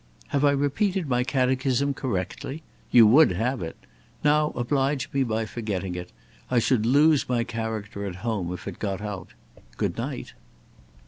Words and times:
have 0.29 0.43
I 0.43 0.49
repeated 0.49 1.07
my 1.07 1.23
catechism 1.23 1.93
correctly? 1.93 2.63
You 2.89 3.05
would 3.05 3.33
have 3.33 3.61
it! 3.61 3.77
Now 4.23 4.47
oblige 4.55 5.07
me 5.13 5.21
by 5.21 5.45
forgetting 5.45 5.93
it. 5.93 6.11
I 6.49 6.57
should 6.57 6.87
lose 6.87 7.29
my 7.29 7.43
character 7.43 8.07
at 8.07 8.15
home 8.25 8.51
if 8.51 8.67
it 8.67 8.79
got 8.79 9.01
out. 9.01 9.35
Good 9.77 9.99
night!" 9.99 10.33